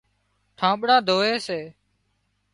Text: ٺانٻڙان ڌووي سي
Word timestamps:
ٺانٻڙان 0.57 1.01
ڌووي 1.07 1.33
سي 1.45 1.59